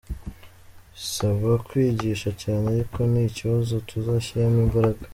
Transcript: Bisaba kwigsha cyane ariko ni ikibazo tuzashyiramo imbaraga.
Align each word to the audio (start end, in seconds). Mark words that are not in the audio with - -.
Bisaba 0.93 1.49
kwigsha 1.67 2.29
cyane 2.41 2.65
ariko 2.73 2.99
ni 3.11 3.21
ikibazo 3.29 3.73
tuzashyiramo 3.89 4.59
imbaraga. 4.67 5.03